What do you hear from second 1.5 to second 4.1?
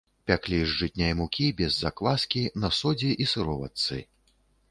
без закваскі, на содзе і сыроватцы.